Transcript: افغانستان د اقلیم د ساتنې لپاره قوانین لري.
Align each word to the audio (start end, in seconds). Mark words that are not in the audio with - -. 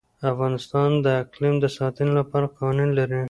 افغانستان 0.31 0.89
د 1.05 1.07
اقلیم 1.23 1.55
د 1.61 1.65
ساتنې 1.77 2.11
لپاره 2.19 2.45
قوانین 2.57 2.89
لري. 2.99 3.19